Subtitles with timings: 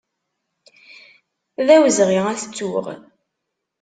[1.65, 2.85] D awezɣi ad t-ttuɣ.